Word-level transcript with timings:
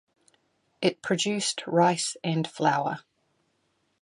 It 0.81 1.03
produced 1.03 1.61
rice 1.67 2.17
and 2.23 2.47
flour. 2.47 3.01